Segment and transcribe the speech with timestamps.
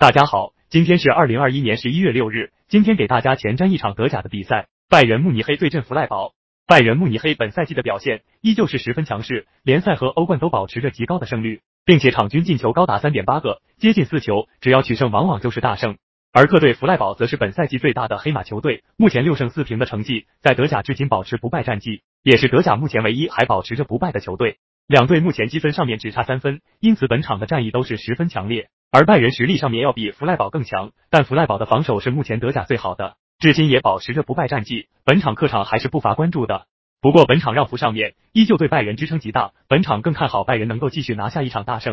[0.00, 2.52] 大家好，今天是二零二一年十一月六日。
[2.68, 6.32] 今天给大家前瞻一场德甲的比赛，拜仁慕尼黑对阵弗赖堡。
[6.66, 15.98] 拜仁慕尼黑本赛季的表现依旧是十分强势，联赛和欧冠都保持着极高的胜率，并且场均进球高达三点八个，接近四球，只要取胜往往就是大胜。
[16.32, 24.56] 而客队弗赖堡则是本赛季最大的黑马球队，目前六胜四平的成绩，在德甲至今保持不败战绩，也是德甲目前唯一还保持着不败的球队。
[24.86, 28.70] 两队目前积分上面只差三分，因此本场的战役都是十分强烈。
[28.92, 34.88] 而拜仁实力上面要比弗赖堡更强，但弗赖堡的防守是目前德甲最好的，至今也保持着不败战绩。
[35.04, 36.66] 本场客场还是不乏关注的。
[37.00, 41.88] 不过本场让弗上面依旧对拜仁支撑极大，本场更看好拜仁能够继续拿下一场大胜。